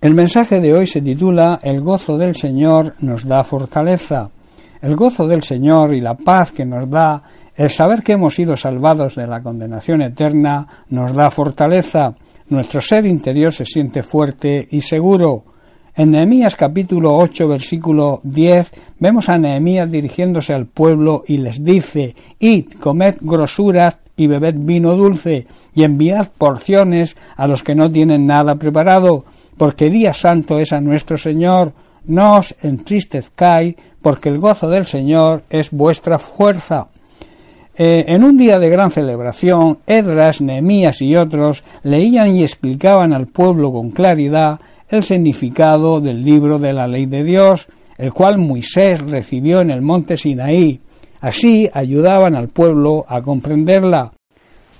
El 0.00 0.14
mensaje 0.14 0.62
de 0.62 0.72
hoy 0.72 0.86
se 0.86 1.02
titula 1.02 1.60
El 1.62 1.82
gozo 1.82 2.16
del 2.16 2.34
Señor 2.34 2.94
nos 3.00 3.26
da 3.26 3.44
fortaleza. 3.44 4.30
El 4.80 4.96
gozo 4.96 5.28
del 5.28 5.42
Señor 5.42 5.92
y 5.92 6.00
la 6.00 6.14
paz 6.14 6.52
que 6.52 6.64
nos 6.64 6.88
da 6.88 7.22
el 7.54 7.68
saber 7.68 8.02
que 8.02 8.12
hemos 8.12 8.34
sido 8.34 8.56
salvados 8.56 9.16
de 9.16 9.26
la 9.26 9.42
condenación 9.42 10.00
eterna 10.00 10.66
nos 10.88 11.12
da 11.12 11.30
fortaleza. 11.30 12.14
Nuestro 12.48 12.80
ser 12.80 13.04
interior 13.04 13.52
se 13.52 13.66
siente 13.66 14.02
fuerte 14.02 14.66
y 14.70 14.80
seguro. 14.80 15.44
En 15.94 16.12
Nehemías 16.12 16.56
capítulo 16.56 17.14
8 17.18 17.48
versículo 17.48 18.20
10 18.22 18.72
vemos 19.00 19.28
a 19.28 19.36
Nehemías 19.36 19.90
dirigiéndose 19.90 20.54
al 20.54 20.64
pueblo 20.64 21.24
y 21.26 21.36
les 21.36 21.62
dice 21.62 22.16
Id, 22.38 22.72
comed 22.80 23.16
grosuras 23.20 23.98
y 24.16 24.28
bebed 24.28 24.54
vino 24.56 24.96
dulce 24.96 25.46
y 25.74 25.82
enviad 25.82 26.28
porciones 26.38 27.18
a 27.36 27.46
los 27.46 27.62
que 27.62 27.74
no 27.74 27.92
tienen 27.92 28.26
nada 28.26 28.54
preparado 28.54 29.26
porque 29.60 29.90
día 29.90 30.14
santo 30.14 30.58
es 30.58 30.72
a 30.72 30.80
nuestro 30.80 31.18
Señor, 31.18 31.74
no 32.06 32.38
os 32.38 32.54
entristezcáis, 32.62 33.76
porque 34.00 34.30
el 34.30 34.38
gozo 34.38 34.70
del 34.70 34.86
Señor 34.86 35.42
es 35.50 35.70
vuestra 35.70 36.18
fuerza. 36.18 36.86
Eh, 37.76 38.06
en 38.08 38.24
un 38.24 38.38
día 38.38 38.58
de 38.58 38.70
gran 38.70 38.90
celebración, 38.90 39.80
Edras, 39.86 40.40
Nehemías 40.40 41.02
y 41.02 41.14
otros 41.14 41.62
leían 41.82 42.36
y 42.36 42.42
explicaban 42.42 43.12
al 43.12 43.26
pueblo 43.26 43.70
con 43.70 43.90
claridad 43.90 44.60
el 44.88 45.04
significado 45.04 46.00
del 46.00 46.24
libro 46.24 46.58
de 46.58 46.72
la 46.72 46.88
ley 46.88 47.04
de 47.04 47.22
Dios, 47.22 47.68
el 47.98 48.14
cual 48.14 48.38
Moisés 48.38 49.02
recibió 49.02 49.60
en 49.60 49.70
el 49.70 49.82
monte 49.82 50.16
Sinaí. 50.16 50.80
Así 51.20 51.68
ayudaban 51.74 52.34
al 52.34 52.48
pueblo 52.48 53.04
a 53.06 53.20
comprenderla. 53.20 54.10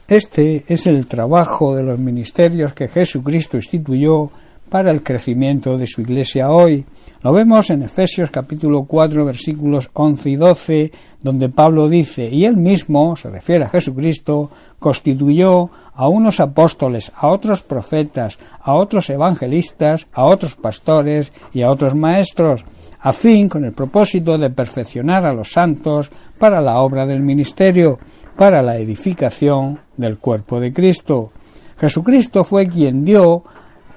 Este 0.08 0.64
es 0.68 0.86
el 0.86 1.06
trabajo 1.06 1.76
de 1.76 1.82
los 1.82 1.98
ministerios 1.98 2.72
que 2.72 2.88
Jesucristo 2.88 3.58
instituyó 3.58 4.30
para 4.70 4.90
el 4.92 5.02
crecimiento 5.02 5.76
de 5.76 5.86
su 5.86 6.00
Iglesia 6.00 6.50
hoy. 6.50 6.86
Lo 7.22 7.32
vemos 7.32 7.68
en 7.68 7.82
Efesios 7.82 8.30
capítulo 8.30 8.84
4 8.84 9.24
versículos 9.26 9.90
11 9.92 10.30
y 10.30 10.36
12, 10.36 10.92
donde 11.20 11.50
Pablo 11.50 11.88
dice, 11.88 12.30
y 12.30 12.46
él 12.46 12.56
mismo, 12.56 13.16
se 13.16 13.28
refiere 13.28 13.64
a 13.64 13.68
Jesucristo, 13.68 14.50
constituyó 14.78 15.68
a 15.94 16.08
unos 16.08 16.40
apóstoles, 16.40 17.12
a 17.14 17.28
otros 17.28 17.60
profetas, 17.62 18.38
a 18.62 18.72
otros 18.72 19.10
evangelistas, 19.10 20.06
a 20.14 20.24
otros 20.24 20.54
pastores 20.54 21.32
y 21.52 21.60
a 21.60 21.70
otros 21.70 21.94
maestros, 21.94 22.64
a 23.00 23.12
fin 23.12 23.48
con 23.48 23.64
el 23.64 23.72
propósito 23.72 24.38
de 24.38 24.48
perfeccionar 24.48 25.26
a 25.26 25.34
los 25.34 25.52
santos 25.52 26.10
para 26.38 26.62
la 26.62 26.78
obra 26.78 27.04
del 27.04 27.20
ministerio, 27.20 27.98
para 28.36 28.62
la 28.62 28.78
edificación 28.78 29.80
del 29.96 30.16
cuerpo 30.18 30.60
de 30.60 30.72
Cristo. 30.72 31.32
Jesucristo 31.78 32.44
fue 32.44 32.68
quien 32.68 33.04
dio 33.04 33.42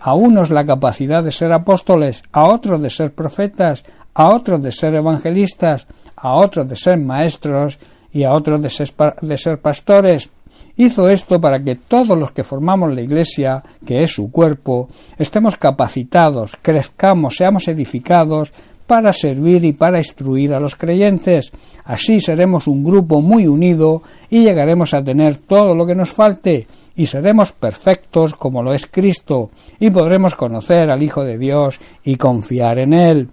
a 0.03 0.15
unos 0.15 0.49
la 0.49 0.65
capacidad 0.65 1.23
de 1.23 1.31
ser 1.31 1.53
apóstoles, 1.53 2.23
a 2.33 2.43
otros 2.49 2.81
de 2.81 2.89
ser 2.89 3.13
profetas, 3.13 3.85
a 4.13 4.27
otros 4.27 4.61
de 4.61 4.73
ser 4.73 4.93
evangelistas, 4.95 5.87
a 6.17 6.33
otros 6.33 6.67
de 6.67 6.75
ser 6.75 6.97
maestros 6.97 7.79
y 8.11 8.25
a 8.25 8.33
otros 8.33 8.61
de 8.61 9.37
ser, 9.37 9.61
pastores. 9.61 10.29
Hizo 10.75 11.07
esto 11.07 11.39
para 11.39 11.63
que 11.63 11.75
todos 11.75 12.17
los 12.17 12.33
que 12.33 12.43
formamos 12.43 12.93
la 12.93 13.01
Iglesia, 13.01 13.63
que 13.85 14.03
es 14.03 14.11
su 14.11 14.29
cuerpo, 14.29 14.89
estemos 15.17 15.55
capacitados, 15.55 16.57
crezcamos, 16.61 17.37
seamos 17.37 17.69
edificados 17.69 18.51
para 18.85 19.13
servir 19.13 19.63
y 19.63 19.71
para 19.71 19.99
instruir 19.99 20.53
a 20.53 20.59
los 20.59 20.75
creyentes. 20.75 21.53
Así 21.85 22.19
seremos 22.19 22.67
un 22.67 22.83
grupo 22.83 23.21
muy 23.21 23.47
unido 23.47 24.03
y 24.29 24.43
llegaremos 24.43 24.93
a 24.93 25.01
tener 25.01 25.37
todo 25.37 25.73
lo 25.73 25.85
que 25.85 25.95
nos 25.95 26.09
falte 26.09 26.67
y 26.95 27.05
seremos 27.07 27.51
perfectos 27.51 28.35
como 28.35 28.61
lo 28.61 28.73
es 28.73 28.85
Cristo, 28.85 29.49
y 29.79 29.89
podremos 29.89 30.35
conocer 30.35 30.89
al 30.91 31.01
Hijo 31.03 31.23
de 31.23 31.37
Dios 31.37 31.79
y 32.03 32.15
confiar 32.15 32.79
en 32.79 32.93
Él. 32.93 33.29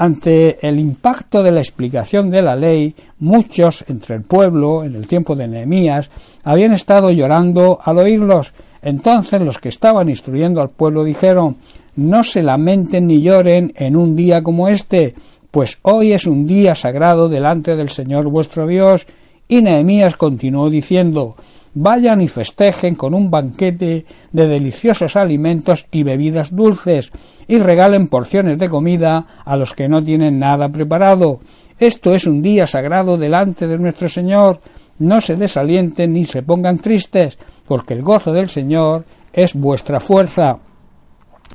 Ante 0.00 0.64
el 0.66 0.78
impacto 0.78 1.42
de 1.42 1.50
la 1.50 1.60
explicación 1.60 2.30
de 2.30 2.40
la 2.40 2.54
ley, 2.54 2.94
muchos 3.18 3.84
entre 3.88 4.14
el 4.14 4.22
pueblo, 4.22 4.84
en 4.84 4.94
el 4.94 5.08
tiempo 5.08 5.34
de 5.34 5.48
Nehemías, 5.48 6.08
habían 6.44 6.72
estado 6.72 7.10
llorando 7.10 7.80
al 7.82 7.98
oírlos. 7.98 8.52
Entonces 8.80 9.40
los 9.40 9.58
que 9.58 9.70
estaban 9.70 10.08
instruyendo 10.08 10.60
al 10.60 10.68
pueblo 10.68 11.02
dijeron 11.02 11.56
No 11.96 12.22
se 12.22 12.44
lamenten 12.44 13.08
ni 13.08 13.22
lloren 13.22 13.72
en 13.74 13.96
un 13.96 14.14
día 14.14 14.40
como 14.40 14.68
este, 14.68 15.16
pues 15.50 15.78
hoy 15.82 16.12
es 16.12 16.26
un 16.26 16.46
día 16.46 16.76
sagrado 16.76 17.28
delante 17.28 17.74
del 17.74 17.90
Señor 17.90 18.28
vuestro 18.28 18.68
Dios. 18.68 19.04
Y 19.48 19.62
Nehemías 19.62 20.16
continuó 20.16 20.70
diciendo 20.70 21.34
vayan 21.74 22.20
y 22.20 22.28
festejen 22.28 22.94
con 22.94 23.14
un 23.14 23.30
banquete 23.30 24.06
de 24.32 24.46
deliciosos 24.46 25.16
alimentos 25.16 25.86
y 25.90 26.02
bebidas 26.02 26.54
dulces, 26.54 27.12
y 27.46 27.58
regalen 27.58 28.08
porciones 28.08 28.58
de 28.58 28.68
comida 28.68 29.26
a 29.44 29.56
los 29.56 29.74
que 29.74 29.88
no 29.88 30.02
tienen 30.02 30.38
nada 30.38 30.68
preparado. 30.68 31.40
Esto 31.78 32.14
es 32.14 32.26
un 32.26 32.42
día 32.42 32.66
sagrado 32.66 33.16
delante 33.16 33.66
de 33.66 33.78
nuestro 33.78 34.08
Señor. 34.08 34.60
No 34.98 35.20
se 35.20 35.36
desalienten 35.36 36.12
ni 36.12 36.24
se 36.24 36.42
pongan 36.42 36.78
tristes, 36.78 37.38
porque 37.66 37.94
el 37.94 38.02
gozo 38.02 38.32
del 38.32 38.48
Señor 38.48 39.04
es 39.32 39.54
vuestra 39.54 40.00
fuerza. 40.00 40.58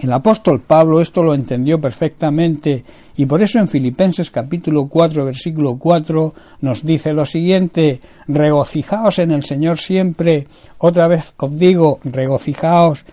El 0.01 0.11
apóstol 0.11 0.59
Pablo 0.59 1.01
esto 1.01 1.23
lo 1.23 1.33
entendió 1.33 1.79
perfectamente 1.79 2.83
y 3.15 3.25
por 3.25 3.41
eso 3.41 3.59
en 3.59 3.67
Filipenses 3.67 4.31
capítulo 4.31 4.87
4 4.87 5.23
versículo 5.25 5.77
4 5.77 6.33
nos 6.61 6.83
dice 6.83 7.13
lo 7.13 7.25
siguiente 7.25 8.01
regocijaos 8.27 9.19
en 9.19 9.31
el 9.31 9.43
Señor 9.43 9.77
siempre 9.77 10.47
otra 10.79 11.07
vez 11.07 11.33
os 11.37 11.57
digo 11.57 11.99
regocijaos 12.03 13.05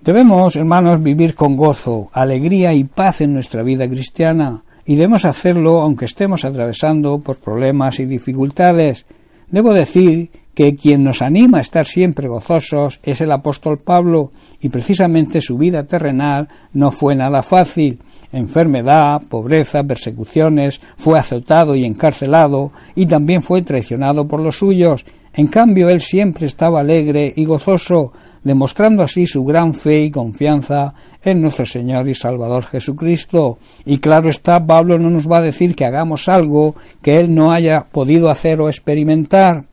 Debemos, 0.00 0.56
hermanos, 0.56 1.02
vivir 1.02 1.34
con 1.34 1.56
gozo, 1.56 2.08
alegría 2.12 2.72
y 2.72 2.84
paz 2.84 3.20
en 3.20 3.34
nuestra 3.34 3.62
vida 3.62 3.86
cristiana, 3.88 4.62
y 4.86 4.94
debemos 4.94 5.24
hacerlo 5.24 5.82
aunque 5.82 6.06
estemos 6.06 6.46
atravesando 6.46 7.18
por 7.18 7.36
problemas 7.36 7.98
y 8.00 8.06
dificultades. 8.06 9.04
Debo 9.50 9.74
decir 9.74 10.30
que 10.58 10.74
quien 10.74 11.04
nos 11.04 11.22
anima 11.22 11.58
a 11.58 11.60
estar 11.60 11.86
siempre 11.86 12.26
gozosos 12.26 12.98
es 13.04 13.20
el 13.20 13.30
apóstol 13.30 13.78
Pablo, 13.78 14.32
y 14.60 14.70
precisamente 14.70 15.40
su 15.40 15.56
vida 15.56 15.84
terrenal 15.84 16.48
no 16.72 16.90
fue 16.90 17.14
nada 17.14 17.44
fácil. 17.44 18.00
Enfermedad, 18.32 19.22
pobreza, 19.28 19.84
persecuciones, 19.84 20.80
fue 20.96 21.16
azotado 21.16 21.76
y 21.76 21.84
encarcelado, 21.84 22.72
y 22.96 23.06
también 23.06 23.44
fue 23.44 23.62
traicionado 23.62 24.26
por 24.26 24.40
los 24.40 24.58
suyos. 24.58 25.06
En 25.32 25.46
cambio, 25.46 25.90
él 25.90 26.00
siempre 26.00 26.48
estaba 26.48 26.80
alegre 26.80 27.32
y 27.36 27.44
gozoso, 27.44 28.12
demostrando 28.42 29.04
así 29.04 29.28
su 29.28 29.44
gran 29.44 29.74
fe 29.74 30.06
y 30.06 30.10
confianza 30.10 30.92
en 31.22 31.40
nuestro 31.40 31.66
Señor 31.66 32.08
y 32.08 32.16
Salvador 32.16 32.64
Jesucristo. 32.64 33.58
Y 33.84 33.98
claro 33.98 34.28
está, 34.28 34.66
Pablo 34.66 34.98
no 34.98 35.08
nos 35.08 35.30
va 35.30 35.36
a 35.36 35.42
decir 35.42 35.76
que 35.76 35.84
hagamos 35.84 36.28
algo 36.28 36.74
que 37.00 37.20
él 37.20 37.32
no 37.32 37.52
haya 37.52 37.84
podido 37.92 38.28
hacer 38.28 38.60
o 38.60 38.68
experimentar. 38.68 39.68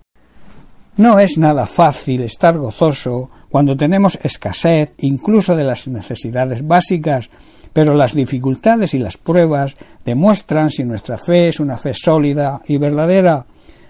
No 0.97 1.19
es 1.19 1.37
nada 1.37 1.65
fácil 1.65 2.21
estar 2.21 2.57
gozoso 2.57 3.29
cuando 3.49 3.75
tenemos 3.75 4.17
escasez 4.23 4.93
incluso 4.99 5.53
de 5.53 5.65
las 5.65 5.87
necesidades 5.87 6.65
básicas, 6.65 7.29
pero 7.73 7.95
las 7.95 8.13
dificultades 8.13 8.93
y 8.93 8.99
las 8.99 9.17
pruebas 9.17 9.75
demuestran 10.05 10.69
si 10.69 10.85
nuestra 10.85 11.17
fe 11.17 11.49
es 11.49 11.59
una 11.59 11.75
fe 11.75 11.93
sólida 11.93 12.61
y 12.65 12.77
verdadera. 12.77 13.45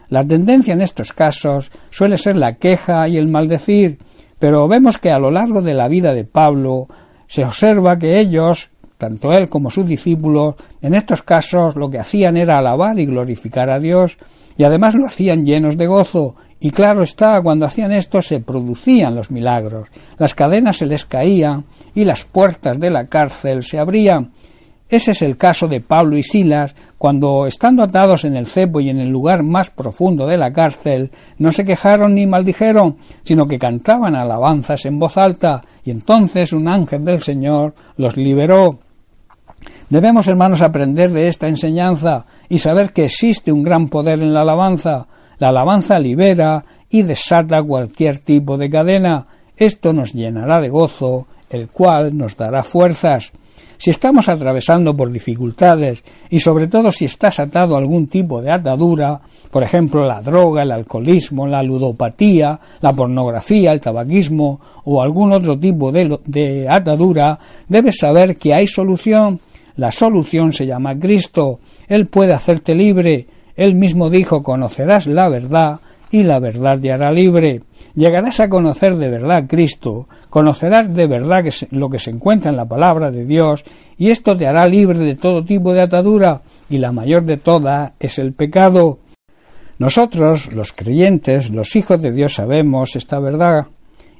La 0.09 0.25
tendencia 0.25 0.73
en 0.73 0.81
estos 0.81 1.13
casos 1.13 1.69
suele 1.91 2.17
ser 2.17 2.37
la 2.37 2.55
queja 2.55 3.07
y 3.07 3.17
el 3.17 3.27
maldecir, 3.27 3.99
pero 4.39 4.67
vemos 4.67 4.97
que 4.97 5.11
a 5.11 5.19
lo 5.19 5.29
largo 5.29 5.61
de 5.61 5.75
la 5.75 5.87
vida 5.87 6.11
de 6.11 6.23
Pablo 6.23 6.87
se 7.27 7.45
observa 7.45 7.99
que 7.99 8.19
ellos, 8.19 8.69
tanto 8.97 9.31
él 9.31 9.47
como 9.47 9.69
sus 9.69 9.85
discípulos, 9.85 10.55
en 10.81 10.95
estos 10.95 11.21
casos 11.21 11.75
lo 11.75 11.91
que 11.91 11.99
hacían 11.99 12.35
era 12.35 12.57
alabar 12.57 12.97
y 12.97 13.05
glorificar 13.05 13.69
a 13.69 13.79
Dios, 13.79 14.17
y 14.57 14.63
además 14.63 14.95
lo 14.95 15.05
hacían 15.05 15.45
llenos 15.45 15.77
de 15.77 15.85
gozo, 15.85 16.35
y 16.65 16.71
claro 16.71 17.03
está, 17.03 17.39
cuando 17.43 17.67
hacían 17.67 17.91
esto 17.91 18.23
se 18.23 18.39
producían 18.39 19.13
los 19.13 19.29
milagros, 19.29 19.87
las 20.17 20.33
cadenas 20.33 20.77
se 20.77 20.87
les 20.87 21.05
caían 21.05 21.65
y 21.93 22.05
las 22.05 22.23
puertas 22.25 22.79
de 22.79 22.89
la 22.89 23.05
cárcel 23.05 23.61
se 23.61 23.77
abrían. 23.77 24.31
Ese 24.89 25.11
es 25.11 25.21
el 25.21 25.37
caso 25.37 25.67
de 25.67 25.79
Pablo 25.79 26.17
y 26.17 26.23
Silas, 26.23 26.73
cuando, 26.97 27.45
estando 27.45 27.83
atados 27.83 28.25
en 28.25 28.35
el 28.35 28.47
cepo 28.47 28.79
y 28.79 28.89
en 28.89 28.99
el 28.99 29.09
lugar 29.09 29.43
más 29.43 29.69
profundo 29.69 30.25
de 30.25 30.37
la 30.37 30.53
cárcel, 30.53 31.11
no 31.37 31.51
se 31.51 31.65
quejaron 31.65 32.15
ni 32.15 32.25
maldijeron, 32.25 32.97
sino 33.21 33.47
que 33.47 33.59
cantaban 33.59 34.15
alabanzas 34.15 34.87
en 34.87 34.97
voz 34.97 35.17
alta, 35.17 35.61
y 35.83 35.91
entonces 35.91 36.51
un 36.51 36.67
ángel 36.67 37.05
del 37.05 37.21
Señor 37.21 37.75
los 37.95 38.17
liberó. 38.17 38.79
Debemos, 39.91 40.25
hermanos, 40.25 40.63
aprender 40.63 41.11
de 41.11 41.27
esta 41.27 41.47
enseñanza 41.47 42.25
y 42.49 42.57
saber 42.57 42.91
que 42.91 43.05
existe 43.05 43.51
un 43.51 43.61
gran 43.61 43.87
poder 43.87 44.23
en 44.23 44.33
la 44.33 44.41
alabanza. 44.41 45.05
La 45.39 45.49
alabanza 45.49 45.99
libera 45.99 46.63
y 46.89 47.01
desata 47.01 47.63
cualquier 47.63 48.19
tipo 48.19 48.57
de 48.57 48.69
cadena. 48.69 49.27
Esto 49.57 49.93
nos 49.93 50.13
llenará 50.13 50.61
de 50.61 50.69
gozo, 50.69 51.27
el 51.49 51.67
cual 51.67 52.17
nos 52.17 52.35
dará 52.37 52.63
fuerzas. 52.63 53.31
Si 53.77 53.91
estamos 53.91 54.29
atravesando 54.29 54.95
por 54.95 55.11
dificultades 55.11 56.03
y 56.29 56.39
sobre 56.39 56.67
todo 56.67 56.91
si 56.91 57.05
estás 57.05 57.39
atado 57.39 57.75
a 57.75 57.79
algún 57.79 58.07
tipo 58.07 58.41
de 58.41 58.51
atadura, 58.51 59.19
por 59.51 59.63
ejemplo 59.63 60.05
la 60.05 60.21
droga, 60.21 60.63
el 60.63 60.71
alcoholismo, 60.71 61.45
la 61.45 61.61
ludopatía, 61.61 62.59
la 62.81 62.93
pornografía, 62.93 63.73
el 63.73 63.81
tabaquismo 63.81 64.61
o 64.85 65.01
algún 65.01 65.33
otro 65.33 65.59
tipo 65.59 65.91
de, 65.91 66.17
de 66.25 66.69
atadura, 66.69 67.37
debes 67.67 67.97
saber 67.97 68.37
que 68.37 68.53
hay 68.53 68.67
solución. 68.67 69.39
La 69.75 69.91
solución 69.91 70.53
se 70.53 70.65
llama 70.65 70.97
Cristo. 70.97 71.59
Él 71.87 72.07
puede 72.07 72.33
hacerte 72.33 72.73
libre. 72.75 73.27
Él 73.55 73.75
mismo 73.75 74.09
dijo 74.09 74.43
conocerás 74.43 75.07
la 75.07 75.29
verdad 75.29 75.79
y 76.11 76.23
la 76.23 76.39
verdad 76.39 76.79
te 76.79 76.91
hará 76.91 77.11
libre. 77.11 77.61
Llegarás 77.95 78.39
a 78.39 78.49
conocer 78.49 78.97
de 78.97 79.09
verdad 79.09 79.37
a 79.37 79.47
Cristo, 79.47 80.07
conocerás 80.29 80.93
de 80.93 81.07
verdad 81.07 81.45
lo 81.71 81.89
que 81.89 81.99
se 81.99 82.11
encuentra 82.11 82.51
en 82.51 82.57
la 82.57 82.65
palabra 82.65 83.11
de 83.11 83.25
Dios, 83.25 83.63
y 83.97 84.09
esto 84.09 84.35
te 84.35 84.47
hará 84.47 84.67
libre 84.67 84.99
de 84.99 85.15
todo 85.15 85.45
tipo 85.45 85.73
de 85.73 85.81
atadura, 85.81 86.41
y 86.69 86.77
la 86.77 86.91
mayor 86.91 87.23
de 87.23 87.37
todas 87.37 87.93
es 87.99 88.19
el 88.19 88.33
pecado. 88.33 88.97
Nosotros, 89.77 90.53
los 90.53 90.73
creyentes, 90.73 91.49
los 91.49 91.75
hijos 91.75 92.01
de 92.01 92.11
Dios, 92.11 92.33
sabemos 92.33 92.95
esta 92.95 93.19
verdad, 93.19 93.67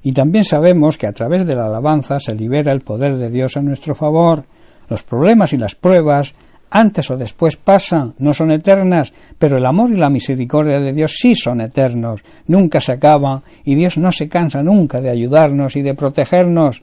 y 0.03 0.11
también 0.11 0.45
sabemos 0.45 0.97
que 0.97 1.07
a 1.07 1.13
través 1.13 1.45
de 1.45 1.55
la 1.55 1.65
alabanza 1.65 2.19
se 2.19 2.35
libera 2.35 2.71
el 2.71 2.81
poder 2.81 3.17
de 3.17 3.29
Dios 3.29 3.57
a 3.57 3.61
nuestro 3.61 3.95
favor. 3.95 4.45
Los 4.87 5.01
problemas 5.01 5.51
y 5.51 5.57
las 5.57 5.73
pruebas 5.73 6.35
antes 6.69 7.09
o 7.09 7.17
después 7.17 7.57
pasan, 7.57 8.13
no 8.17 8.33
son 8.33 8.51
eternas, 8.51 9.13
pero 9.39 9.57
el 9.57 9.65
amor 9.65 9.91
y 9.91 9.97
la 9.97 10.09
misericordia 10.09 10.79
de 10.79 10.93
Dios 10.93 11.15
sí 11.17 11.35
son 11.35 11.61
eternos, 11.61 12.21
nunca 12.47 12.81
se 12.81 12.93
acaban, 12.93 13.41
y 13.63 13.75
Dios 13.75 13.97
no 13.97 14.11
se 14.11 14.27
cansa 14.27 14.61
nunca 14.63 15.01
de 15.01 15.09
ayudarnos 15.09 15.75
y 15.75 15.81
de 15.81 15.93
protegernos. 15.93 16.81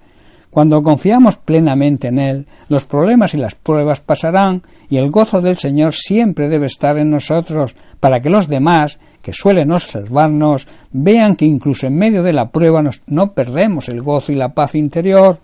Cuando 0.50 0.82
confiamos 0.82 1.36
plenamente 1.36 2.08
en 2.08 2.18
Él, 2.18 2.46
los 2.68 2.84
problemas 2.84 3.32
y 3.32 3.38
las 3.38 3.54
pruebas 3.54 4.00
pasarán, 4.00 4.62
y 4.90 4.98
el 4.98 5.10
gozo 5.10 5.40
del 5.40 5.56
Señor 5.56 5.94
siempre 5.94 6.48
debe 6.48 6.66
estar 6.66 6.98
en 6.98 7.10
nosotros, 7.10 7.74
para 8.00 8.20
que 8.20 8.28
los 8.28 8.48
demás, 8.48 8.98
que 9.22 9.32
suelen 9.32 9.72
observarnos, 9.72 10.66
vean 10.90 11.36
que 11.36 11.46
incluso 11.46 11.86
en 11.86 11.96
medio 11.96 12.22
de 12.22 12.34
la 12.34 12.50
prueba 12.50 12.82
no 13.06 13.32
perdemos 13.32 13.88
el 13.88 14.02
gozo 14.02 14.32
y 14.32 14.34
la 14.34 14.50
paz 14.50 14.74
interior. 14.74 15.38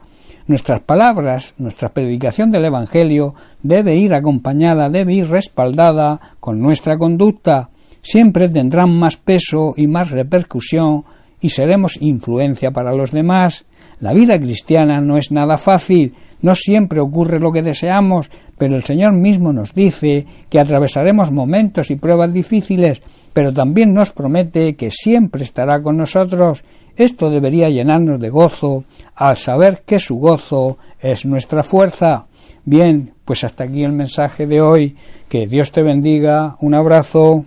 Nuestras 0.48 0.80
palabras, 0.80 1.52
nuestra 1.58 1.90
predicación 1.90 2.50
del 2.50 2.64
Evangelio 2.64 3.34
debe 3.62 3.96
ir 3.96 4.14
acompañada, 4.14 4.88
debe 4.88 5.12
ir 5.12 5.28
respaldada 5.28 6.20
con 6.40 6.58
nuestra 6.58 6.96
conducta. 6.96 7.68
Siempre 8.00 8.48
tendrán 8.48 8.98
más 8.98 9.18
peso 9.18 9.74
y 9.76 9.86
más 9.86 10.10
repercusión 10.10 11.04
y 11.42 11.50
seremos 11.50 11.98
influencia 12.00 12.70
para 12.70 12.94
los 12.94 13.10
demás. 13.10 13.66
La 14.00 14.14
vida 14.14 14.40
cristiana 14.40 15.02
no 15.02 15.18
es 15.18 15.30
nada 15.30 15.58
fácil, 15.58 16.14
no 16.40 16.54
siempre 16.54 17.00
ocurre 17.00 17.40
lo 17.40 17.52
que 17.52 17.62
deseamos, 17.62 18.30
pero 18.56 18.74
el 18.74 18.84
Señor 18.84 19.12
mismo 19.12 19.52
nos 19.52 19.74
dice 19.74 20.24
que 20.48 20.60
atravesaremos 20.60 21.30
momentos 21.30 21.90
y 21.90 21.96
pruebas 21.96 22.32
difíciles, 22.32 23.02
pero 23.32 23.52
también 23.52 23.94
nos 23.94 24.12
promete 24.12 24.76
que 24.76 24.90
siempre 24.90 25.44
estará 25.44 25.82
con 25.82 25.96
nosotros 25.96 26.62
esto 26.98 27.30
debería 27.30 27.70
llenarnos 27.70 28.18
de 28.18 28.28
gozo 28.28 28.82
al 29.14 29.36
saber 29.36 29.82
que 29.86 30.00
su 30.00 30.16
gozo 30.16 30.78
es 30.98 31.24
nuestra 31.24 31.62
fuerza. 31.62 32.26
Bien, 32.64 33.12
pues 33.24 33.44
hasta 33.44 33.62
aquí 33.64 33.84
el 33.84 33.92
mensaje 33.92 34.48
de 34.48 34.60
hoy. 34.60 34.96
Que 35.28 35.46
Dios 35.46 35.70
te 35.70 35.84
bendiga. 35.84 36.56
Un 36.60 36.74
abrazo. 36.74 37.44